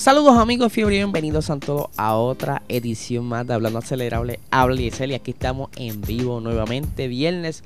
[0.00, 4.40] Saludos amigos fiebre y bienvenidos a todos a otra edición más de Hablando Acelerable.
[4.50, 7.62] Habla y aquí estamos en vivo nuevamente, viernes.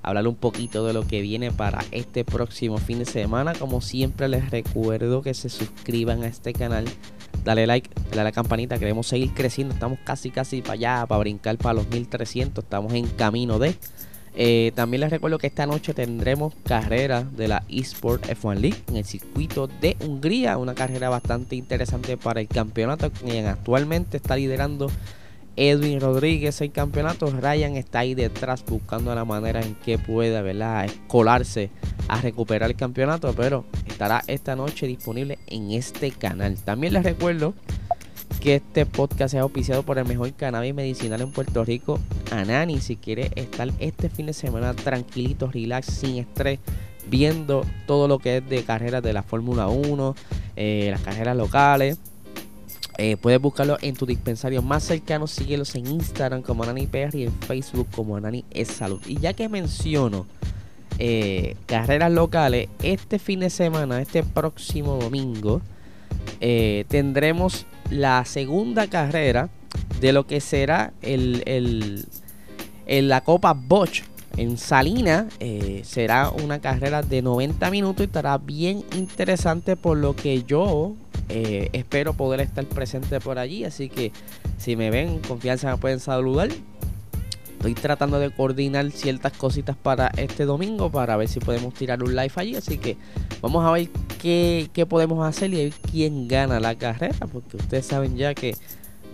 [0.00, 3.52] Hablar un poquito de lo que viene para este próximo fin de semana.
[3.54, 6.84] Como siempre les recuerdo que se suscriban a este canal.
[7.42, 9.74] Dale like, dale a la campanita, queremos seguir creciendo.
[9.74, 12.62] Estamos casi casi para allá, para brincar para los 1300.
[12.62, 13.74] Estamos en camino de...
[14.34, 18.96] Eh, también les recuerdo que esta noche tendremos carrera de la eSport F1 League en
[18.96, 24.90] el circuito de Hungría, una carrera bastante interesante para el campeonato, quien actualmente está liderando
[25.56, 27.30] Edwin Rodríguez el campeonato.
[27.30, 30.88] Ryan está ahí detrás buscando la manera en que pueda ¿verdad?
[31.08, 31.70] colarse
[32.08, 36.56] a recuperar el campeonato, pero estará esta noche disponible en este canal.
[36.56, 37.54] También les recuerdo
[38.42, 42.00] que este podcast sea auspiciado por el mejor cannabis medicinal en Puerto Rico,
[42.32, 42.80] Anani.
[42.80, 46.58] Si quiere estar este fin de semana tranquilito, relax, sin estrés,
[47.08, 50.16] viendo todo lo que es de carreras de la Fórmula 1,
[50.56, 51.98] eh, las carreras locales.
[52.98, 55.28] Eh, puedes buscarlo en tu dispensario más cercano.
[55.28, 59.00] Síguelos en Instagram como Anani PR y en Facebook como Anani es Salud.
[59.06, 60.26] Y ya que menciono
[60.98, 65.62] eh, carreras locales, este fin de semana, este próximo domingo,
[66.88, 69.48] tendremos la segunda carrera
[70.00, 74.02] de lo que será el, el, la Copa Bosch
[74.36, 75.28] en Salina.
[75.40, 80.94] Eh, será una carrera de 90 minutos y estará bien interesante por lo que yo
[81.28, 83.64] eh, espero poder estar presente por allí.
[83.64, 84.12] Así que
[84.58, 86.50] si me ven, confianza me pueden saludar.
[87.62, 92.16] Estoy tratando de coordinar ciertas cositas para este domingo para ver si podemos tirar un
[92.16, 92.56] live allí.
[92.56, 92.96] Así que
[93.40, 93.88] vamos a ver
[94.20, 97.24] qué, podemos hacer y ver quién gana la carrera.
[97.32, 98.56] Porque ustedes saben ya que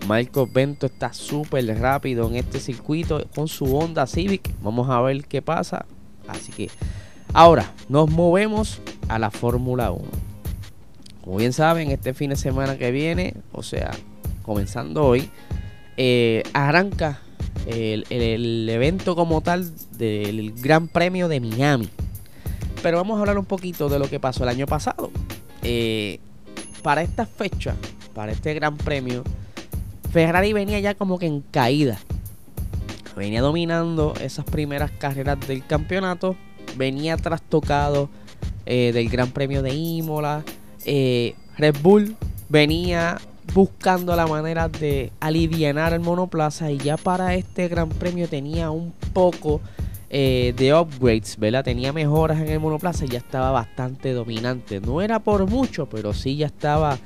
[0.07, 4.49] Marcos Bento está súper rápido en este circuito con su Honda Civic.
[4.63, 5.85] Vamos a ver qué pasa.
[6.27, 6.71] Así que
[7.33, 10.05] ahora nos movemos a la Fórmula 1.
[11.23, 13.91] Como bien saben, este fin de semana que viene, o sea,
[14.41, 15.29] comenzando hoy,
[15.97, 17.21] eh, arranca
[17.67, 21.89] el, evento como tal del Gran Premio de Miami.
[22.81, 25.11] Pero vamos a hablar un poquito de lo que pasó el año pasado.
[25.63, 26.19] Eh,
[26.81, 27.75] para esta fecha,
[28.13, 29.23] para este Gran Premio,
[30.11, 31.99] Ferrari venía ya como que en caída.
[33.15, 36.37] Venía dominando esas primeras carreras del campeonato.
[36.77, 38.09] Venía trastocado
[38.65, 40.43] eh, del Gran Premio de Imola.
[40.85, 42.15] Eh, Red Bull
[42.47, 43.19] venía
[43.53, 48.93] buscando la manera de aliviar el monoplaza y ya para este gran premio tenía un
[49.13, 49.61] poco
[50.09, 51.37] eh, de upgrades.
[51.63, 54.79] Tenía mejoras en el monoplaza y ya estaba bastante dominante.
[54.81, 56.97] No era por mucho, pero sí ya estaba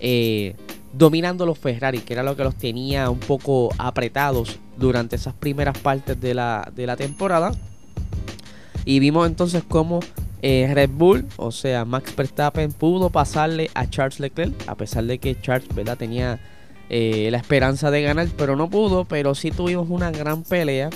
[0.00, 0.54] eh,
[0.92, 5.78] dominando los Ferrari, que era lo que los tenía un poco apretados durante esas primeras
[5.78, 7.52] partes de la, de la temporada.
[8.84, 10.00] Y vimos entonces cómo
[10.42, 15.18] eh, Red Bull, o sea, Max Verstappen pudo pasarle a Charles Leclerc, a pesar de
[15.18, 15.96] que Charles ¿verdad?
[15.96, 16.40] tenía
[16.90, 19.04] eh, la esperanza de ganar, pero no pudo.
[19.04, 20.90] Pero sí tuvimos una gran pelea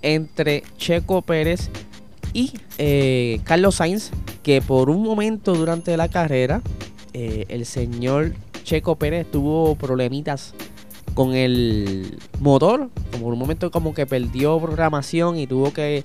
[0.00, 1.68] entre Checo Pérez
[2.32, 4.10] y eh, Carlos Sainz,
[4.42, 6.62] que por un momento durante la carrera,
[7.12, 8.32] el señor
[8.64, 10.54] Checo Pérez tuvo problemitas
[11.12, 16.04] con el motor, como por un momento como que perdió programación y tuvo que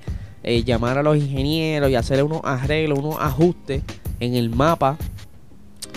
[0.49, 3.83] eh, llamar a los ingenieros y hacer unos arreglos, unos ajustes
[4.21, 4.97] en el mapa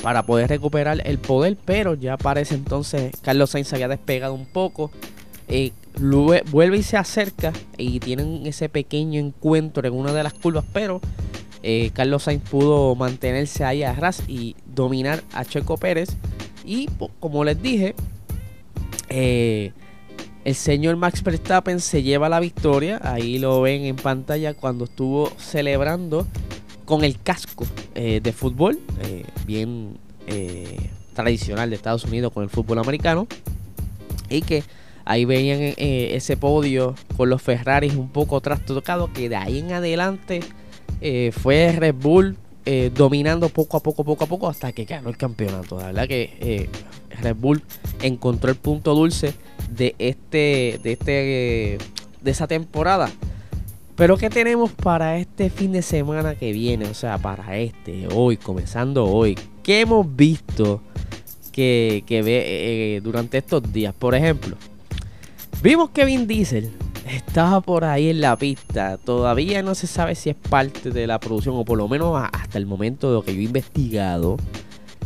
[0.03, 4.91] para poder recuperar el poder, pero ya parece entonces Carlos Sainz había despegado un poco.
[5.47, 5.71] Eh,
[6.51, 11.01] vuelve y se acerca y tienen ese pequeño encuentro en una de las curvas, pero
[11.63, 16.17] eh, Carlos Sainz pudo mantenerse ahí atrás y dominar a Checo Pérez.
[16.65, 16.89] Y
[17.21, 17.95] como les dije,
[20.45, 23.01] el señor Max Verstappen se lleva la victoria.
[23.03, 26.27] Ahí lo ven en pantalla cuando estuvo celebrando
[26.85, 32.51] con el casco eh, de fútbol, eh, bien eh, tradicional de Estados Unidos con el
[32.51, 33.27] fútbol americano.
[34.31, 34.65] Y que
[35.05, 39.13] ahí veían ese podio con los Ferraris un poco trastocado.
[39.13, 40.41] Que de ahí en adelante
[41.33, 42.37] fue Red Bull
[42.95, 45.79] dominando poco a poco, poco a poco, hasta que ganó el campeonato.
[45.79, 46.69] La verdad que
[47.21, 47.63] Red Bull
[48.03, 49.35] encontró el punto dulce
[49.71, 51.79] de este de este
[52.21, 53.11] de esa temporada.
[53.97, 56.87] Pero ¿qué tenemos para este fin de semana que viene?
[56.87, 59.39] O sea, para este, hoy, comenzando hoy.
[59.63, 60.81] ¿Qué hemos visto
[61.53, 63.93] que, que ve, eh, durante estos días?
[63.93, 64.57] Por ejemplo,
[65.63, 66.73] vimos que Vin Diesel
[67.07, 68.97] estaba por ahí en la pista.
[68.97, 72.57] Todavía no se sabe si es parte de la producción o por lo menos hasta
[72.57, 74.39] el momento de lo que yo he investigado.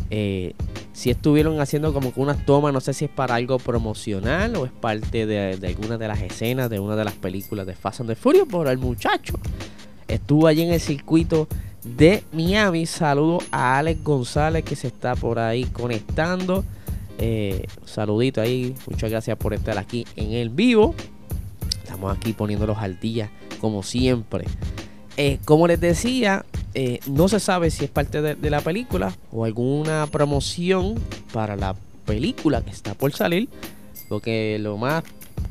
[0.09, 0.53] Eh,
[0.95, 4.65] si estuvieron haciendo como que unas tomas, no sé si es para algo promocional o
[4.65, 8.09] es parte de, alguna de las escenas de una de las películas de Fast and
[8.09, 9.35] the Furious, por el muchacho
[10.07, 11.49] estuvo allí en el circuito
[11.83, 12.85] de Miami.
[12.85, 16.63] Saludo a Alex González que se está por ahí conectando.
[17.17, 20.95] Eh, saludito ahí, muchas gracias por estar aquí en el vivo.
[21.83, 24.45] Estamos aquí poniéndolos al día como siempre.
[25.17, 26.45] Eh, como les decía,
[26.77, 30.95] eh, no se sabe si es parte de, la película o alguna promoción
[31.31, 31.73] para la
[32.05, 33.47] película que está por salir.
[34.09, 35.03] Lo que lo más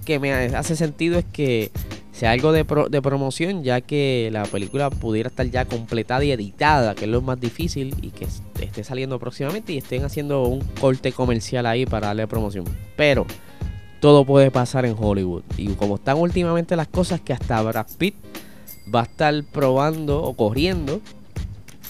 [0.04, 1.70] que me hace sentido es que
[2.12, 6.94] sea algo de, de promoción, ya que la película pudiera estar ya completada y editada,
[6.94, 8.26] que es lo más difícil, y que
[8.60, 12.66] esté saliendo próximamente y estén haciendo un corte comercial ahí para darle promoción.
[12.96, 13.26] Pero
[14.00, 15.42] todo puede pasar en Hollywood.
[15.56, 18.14] Y como están últimamente las cosas que hasta Brad Pitt
[18.92, 21.00] va a estar probando o corriendo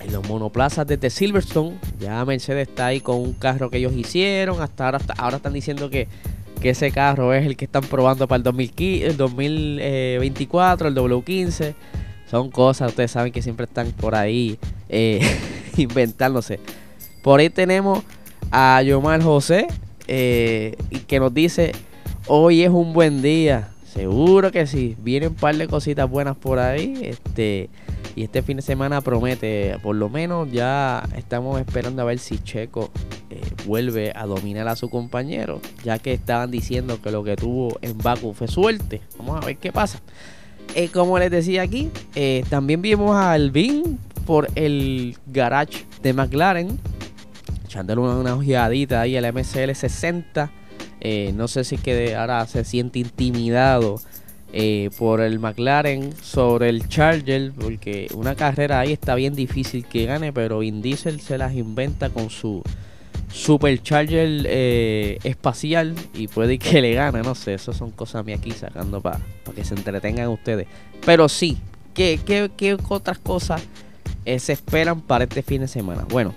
[0.01, 1.79] en los monoplazas de Silverstone.
[1.99, 4.61] Ya Mercedes está ahí con un carro que ellos hicieron.
[4.61, 6.07] Hasta ahora, ahora están diciendo que,
[6.63, 11.75] ese carro es el que están probando para el, 2024, el W15.
[12.31, 14.59] Son cosas, ustedes saben que siempre están por ahí
[14.89, 15.21] eh,
[15.77, 16.59] inventándose.
[17.23, 18.03] Por ahí tenemos
[18.51, 19.67] a Yomar José,
[20.09, 20.75] eh,
[21.07, 21.73] que nos dice,
[22.27, 23.74] hoy es un buen día.
[23.95, 24.97] Seguro que sí.
[24.99, 26.99] Vienen un par de cositas buenas por ahí.
[27.03, 27.71] Este.
[28.17, 29.77] Y este fin de semana promete.
[29.83, 32.91] Por lo menos ya estamos esperando a ver si Checo
[33.31, 35.61] eh, vuelve a dominar a su compañero.
[35.85, 39.01] Ya que estaban diciendo que lo que tuvo en Baku fue suerte.
[39.17, 40.01] Vamos a ver qué pasa.
[40.75, 46.81] Eh, como les decía aquí, eh, también vimos a Alvin por el garage de McLaren.
[47.65, 50.51] Echándole una, una ojeadita ahí al MCL 60
[51.07, 54.01] eh, no sé si que ahora se siente intimidado
[54.55, 60.07] eh, por el McLaren sobre el Charger, porque una carrera ahí está bien difícil que
[60.07, 62.63] gane, pero Vin Diesel se las inventa con su
[63.31, 68.53] Supercharger eh, espacial y puede que le gane, no sé, eso son cosas mías aquí
[68.53, 69.21] sacando para
[69.55, 70.67] que se entretengan ustedes.
[71.05, 71.59] Pero sí,
[71.93, 72.19] ¿qué,
[72.57, 73.63] qué otras cosas
[74.25, 76.07] se esperan para este fin de semana?
[76.09, 76.35] Bueno,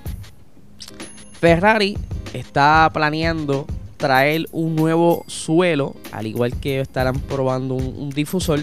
[1.40, 1.98] Ferrari
[2.34, 3.66] está planeando
[3.98, 8.62] traer un nuevo suelo, al igual que estarán probando un, difusor.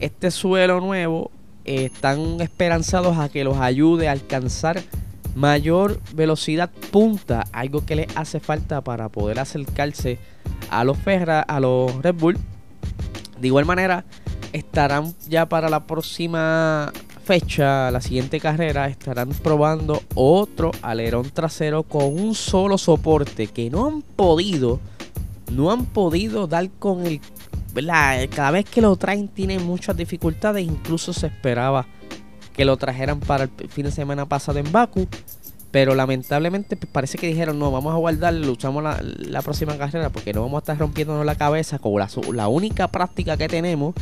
[0.00, 1.30] Este suelo nuevo
[1.64, 4.82] eh, están esperanzados a que los ayude a alcanzar
[5.34, 10.18] mayor velocidad punta, algo que les hace falta para poder acercarse
[10.70, 12.38] a los Ferra, a los Red Bull.
[13.40, 14.04] De igual manera,
[14.52, 16.92] estarán ya para la próxima
[17.24, 23.86] fecha, la siguiente carrera, estarán probando otro alerón trasero con un solo soporte que no
[23.86, 24.78] han podido,
[25.50, 27.20] no han podido dar con el...
[28.30, 31.86] Cada vez que lo traen tienen muchas dificultades, incluso se esperaba
[32.52, 35.08] que lo trajeran para el fin de semana pasado en Baku.
[35.72, 40.10] Pero lamentablemente pues, parece que dijeron, no, vamos a guardarlo, luchamos la, la próxima carrera
[40.10, 43.92] porque no vamos a estar rompiéndonos la cabeza con la, la única práctica que tenemos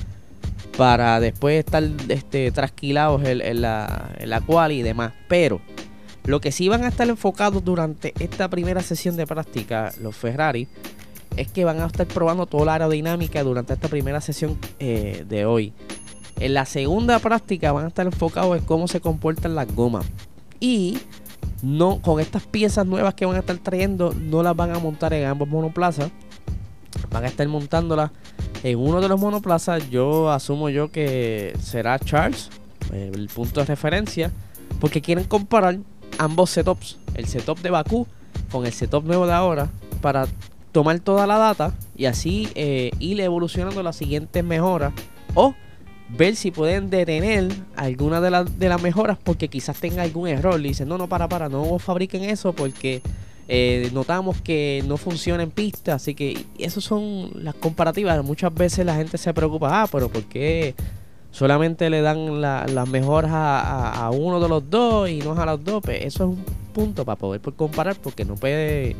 [0.76, 5.12] para después estar este, trasquilados en, la, en la cual y demás.
[5.28, 5.60] Pero
[6.24, 10.68] lo que sí van a estar enfocados durante esta primera sesión de práctica, los Ferrari,
[11.36, 15.44] es que van a estar probando toda la aerodinámica durante esta primera sesión eh, de
[15.46, 15.72] hoy.
[16.38, 20.06] En la segunda práctica van a estar enfocados en cómo se comportan las gomas.
[20.60, 20.98] Y
[21.62, 25.12] no con estas piezas nuevas que van a estar trayendo, no las van a montar
[25.14, 26.10] en ambos monoplazas.
[27.10, 28.10] Van a estar montándolas
[28.62, 32.50] en uno de los monoplazas yo asumo yo que será Charles,
[32.92, 34.30] eh, el punto de referencia,
[34.80, 35.78] porque quieren comparar
[36.18, 38.06] ambos setups, el setup de Bakú
[38.50, 39.68] con el setup nuevo de ahora,
[40.00, 40.26] para
[40.72, 44.92] tomar toda la data y así eh, ir evolucionando las siguientes mejoras
[45.34, 45.54] o
[46.08, 50.58] ver si pueden detener alguna de, las de las mejoras porque quizás tenga algún error.
[50.60, 53.02] Y dicen, no, no, para, para, no fabriquen eso porque
[53.48, 58.22] eh, notamos que no funciona en pista, así que esas son las comparativas.
[58.24, 60.74] Muchas veces la gente se preocupa, ah, pero ¿por qué
[61.30, 65.82] solamente le dan las mejoras a, uno de los dos y no a los dos?
[65.82, 68.96] Pues eso es un punto para poder comparar porque no puede...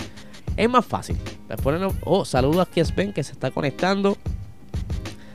[0.57, 1.17] Es más fácil.
[2.05, 4.19] Oh, saludos a Sven que se está conectando.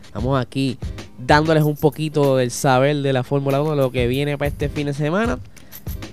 [0.05, 0.77] Estamos aquí
[1.17, 4.69] dándoles un poquito del saber de la Fórmula 1, de lo que viene para este
[4.69, 5.39] fin de semana.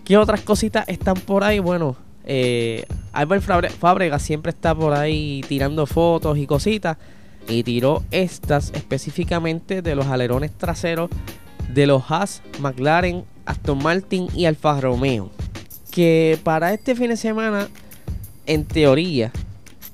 [0.04, 1.58] ¿Qué otras cositas están por ahí?
[1.58, 6.96] Bueno, eh, Albert Fábrega siempre está por ahí tirando fotos y cositas.
[7.46, 11.10] y tiró estas específicamente de los alerones traseros
[11.74, 15.30] de los Haas, McLaren, Aston Martin y Alfa Romeo.
[15.90, 17.68] Que para este fin de semana,
[18.46, 19.30] en teoría,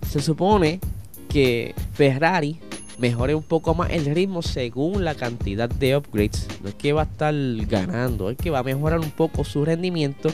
[0.09, 0.81] se supone
[1.29, 2.61] que Ferrari
[2.99, 6.47] mejore un poco más el ritmo según la cantidad de upgrades.
[6.63, 7.35] No es que va a estar
[7.67, 10.31] ganando, es que va a mejorar un poco su rendimiento,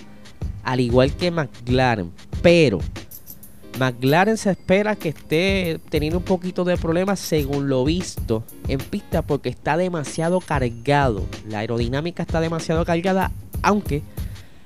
[0.66, 2.12] al igual que McLaren.
[2.42, 2.80] Pero
[3.78, 9.22] McLaren se espera que esté teniendo un poquito de problemas según lo visto en pista
[9.22, 11.24] porque está demasiado cargado.
[11.48, 13.30] La aerodinámica está demasiado cargada,
[13.62, 14.02] aunque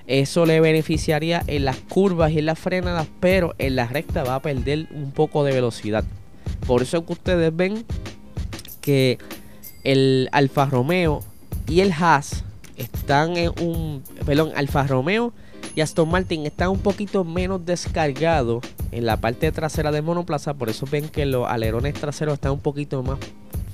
[0.07, 4.37] eso le beneficiaría en las curvas y en las frenadas, pero en la recta va
[4.37, 6.05] a perder un poco de velocidad.
[6.67, 7.85] Por eso es que ustedes ven
[8.81, 9.19] que
[9.85, 11.23] el Alfa Romeo
[11.69, 12.43] y el Haas
[12.77, 14.03] están en un.
[14.25, 15.33] Perdón, Alfa Romeo
[15.81, 20.55] Aston Martin están un poquito menos descargados en la parte trasera del monoplaza.
[20.55, 23.19] Por eso ven que los alerones traseros están un poquito más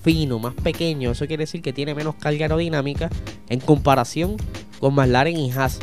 [0.02, 1.16] finos, más pequeños.
[1.16, 3.10] Eso quiere decir que tiene menos carga aerodinámica
[3.48, 4.36] en comparación
[4.78, 5.78] con McLaren y Haas.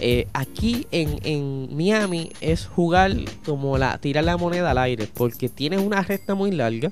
[0.00, 3.12] Eh, aquí en, Miami es jugar
[3.46, 6.90] como la tirar la moneda al aire porque tienes una recta muy larga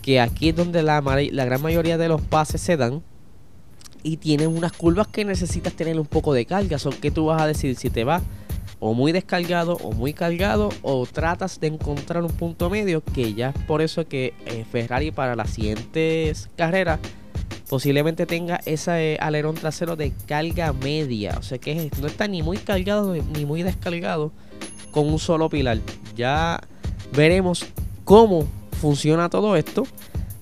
[0.00, 3.02] que aquí es donde la, la gran mayoría de los pases se dan
[4.02, 6.78] y tienes unas curvas que necesitas tener un poco de carga.
[6.78, 8.22] Son que tú vas a decidir si te vas
[8.78, 13.50] o muy descargado o muy cargado o tratas de encontrar un punto medio que ya
[13.50, 16.98] es por eso que eh, Ferrari para las siguientes carreras
[17.68, 21.36] posiblemente tenga ese alerón trasero de carga media.
[21.38, 24.32] O sea que no está ni muy cargado ni muy descargado
[24.90, 25.78] con un solo pilar.
[26.16, 26.60] Ya
[27.14, 27.66] veremos
[28.04, 28.48] cómo
[28.80, 29.84] funciona todo esto.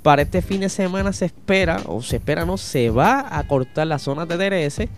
[0.09, 3.87] Para este fin de semana se espera, o se espera no, se va a cortar
[3.87, 4.89] las zonas de DRS.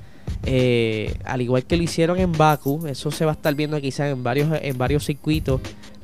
[0.44, 4.12] Eh, al igual que lo hicieron en Baku, eso se va a estar viendo quizás
[4.12, 5.60] en varios, en varios circuitos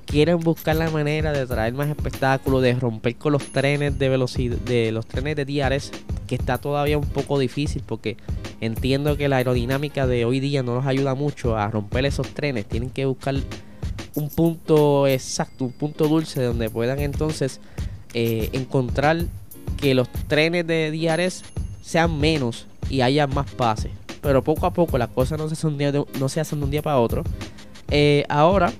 [0.06, 4.56] quieren buscar la manera de traer más espectáculos, de romper con los trenes de velocidad,
[4.56, 5.92] de los trenes de DRS,
[6.26, 8.16] que está todavía un poco difícil porque
[8.60, 12.66] entiendo que la aerodinámica de hoy día no nos ayuda mucho a romper esos trenes.
[12.66, 13.36] Tienen que buscar
[14.16, 17.60] un punto exacto, un punto dulce donde puedan entonces
[18.18, 19.26] eh, encontrar
[19.76, 21.44] que los trenes de DRS
[21.82, 23.90] sean menos y haya más pases.
[24.22, 26.80] Pero poco a poco las cosas no se hacen de, no se hacen un día
[26.80, 27.24] para otro.
[27.90, 28.72] Eh, ahora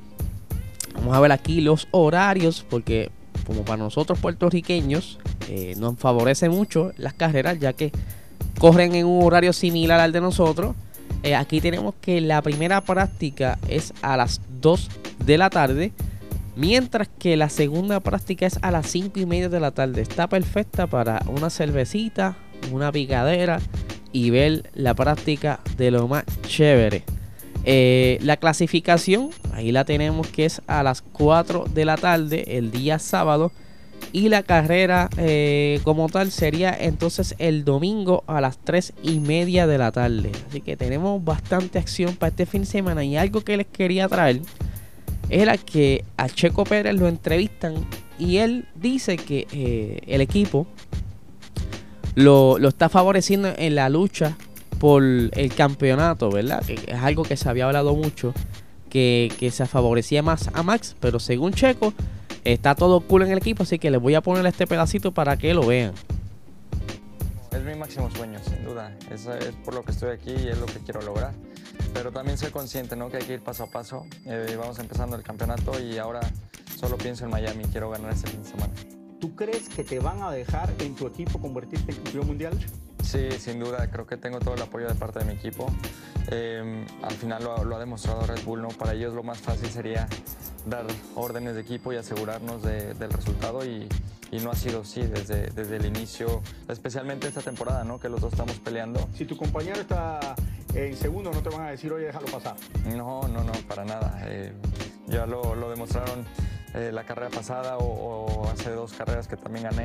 [0.95, 3.11] Vamos a ver aquí los horarios, porque
[3.47, 5.19] como para nosotros puertorriqueños
[5.51, 7.93] eh, nos favorece mucho las carreras, ya que
[8.59, 10.75] corren en un horario similar al de nosotros.
[11.37, 14.89] Aquí tenemos que la primera práctica es a las 2
[15.27, 15.93] de la tarde,
[16.57, 20.01] mientras que la segunda práctica es a las 5 y media de la tarde.
[20.01, 22.37] Está perfecta para una cervecita,
[22.73, 23.61] una picadera
[24.13, 27.05] y ver la práctica de lo más chévere.
[27.65, 32.71] Eh, la clasificación, ahí la tenemos que es a las 4 de la tarde el
[32.71, 33.53] día sábado.
[34.13, 39.67] Y la carrera eh, como tal sería entonces el domingo a las 3 y media
[39.67, 40.33] de la tarde.
[40.49, 43.05] Así que tenemos bastante acción para este fin de semana.
[43.05, 44.41] Y algo que les quería traer
[45.31, 47.75] era que a Checo Pérez lo entrevistan
[48.19, 50.67] y él dice que eh, el equipo
[52.15, 54.37] lo, lo, está favoreciendo en la lucha
[54.79, 56.65] por el campeonato, ¿verdad?
[56.65, 58.33] Que es algo que se había hablado mucho,
[58.91, 61.93] que, se favorecía más a Max, pero según Checo,
[62.45, 65.37] está todo cool en el equipo, así que les voy a poner este pedacito para
[65.37, 65.93] que lo vean.
[67.53, 68.95] Es mi máximo sueño, sin duda.
[69.11, 71.33] Es, es por lo que estoy aquí y es lo que quiero lograr.
[71.95, 73.11] Pero también soy consciente ¿no?
[73.11, 74.07] que hay que ir paso a paso.
[74.25, 76.21] Eh, vamos empezando el campeonato y ahora
[76.79, 77.65] solo pienso en Miami.
[77.65, 78.73] Quiero ganar este fin de semana.
[79.21, 82.59] ¿Tú crees que te van a dejar en tu equipo convertirte en campeón mundial?
[83.03, 85.73] Sí, sin duda, creo que tengo todo el apoyo de parte de mi equipo.
[86.29, 88.69] Em, al final lo, ha demostrado Red Bull, ¿no?
[88.69, 90.09] Para ellos lo más fácil sería
[90.67, 93.89] dar órdenes de equipo y asegurarnos del resultado y,
[94.43, 97.99] no ha sido así desde, desde el inicio, especialmente esta temporada, ¿no?
[97.99, 99.09] Que los dos estamos peleando.
[99.15, 100.35] Si tu compañero está
[100.77, 102.57] en segundo, no te van a decir, oye, déjalo pasar.
[102.95, 104.23] No, no, no, para nada.
[104.27, 104.53] Eh,
[105.09, 106.25] ya lo, demostraron
[106.75, 109.85] eh, la carrera pasada o, hace dos carreras que también gané.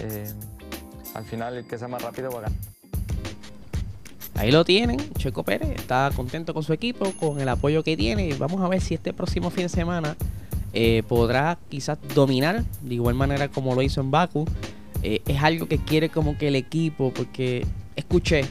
[0.00, 0.32] Eh,
[1.14, 2.58] al final el que sea más rápido va a ganar.
[4.34, 8.34] Ahí lo tienen, Checo Pérez está contento con su equipo, con el apoyo que tiene.
[8.34, 10.14] Vamos a ver si este próximo fin de semana
[10.74, 14.44] eh, podrá quizás dominar de igual manera como lo hizo en Baku.
[15.02, 17.66] Eh, es algo que quiere como que el equipo, porque
[17.96, 18.44] escuché,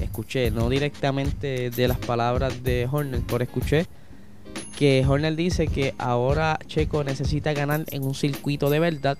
[0.00, 3.86] escuché, no directamente de las palabras de Horner, pero escuché
[4.78, 9.18] que Horner dice que ahora Checo necesita ganar en un circuito de verdad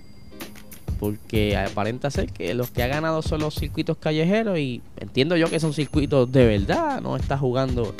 [0.98, 5.50] porque aparenta ser que los que ha ganado son los circuitos callejeros y entiendo yo
[5.50, 7.92] que son circuitos de verdad, no está jugando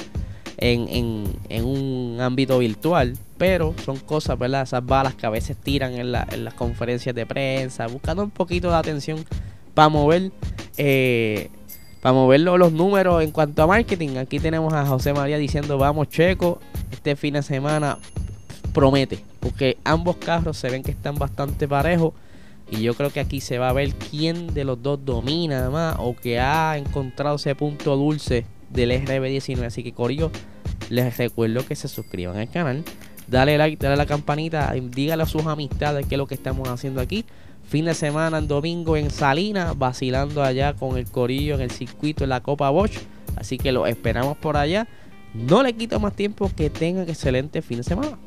[0.57, 4.63] en, en, un ámbito virtual, pero son cosas, ¿verdad?
[4.63, 8.77] Esas balas que a veces tiran en, las conferencias de prensa, buscando un poquito de
[8.77, 9.25] atención
[9.75, 10.31] para mover,
[10.77, 11.51] eh,
[12.03, 14.17] para mover los números en cuanto a marketing.
[14.17, 16.59] Aquí tenemos a José María diciendo, vamos Checo,
[16.91, 17.97] este fin de semana
[18.75, 22.13] promete, porque ambos carros se ven que están bastante parejos.
[22.73, 25.95] Y yo creo que aquí se va a ver quién de los dos domina más
[26.01, 29.65] o que ha encontrado ese punto dulce del RB19.
[29.65, 30.33] Así que Corillo,
[30.91, 32.83] les recuerdo que se suscriban al canal.
[33.33, 36.69] Dale like, dale a la campanita, dígale a sus amistades qué es lo que estamos
[36.69, 37.25] haciendo aquí.
[37.67, 42.25] Fin de semana, en domingo en Salinas, vacilando allá con el Corillo en el circuito
[42.25, 42.99] en la Copa Bosch.
[43.37, 44.87] Así que lo esperamos por allá.
[45.33, 48.19] No le quito más tiempo, que tengan excelente fin de semana.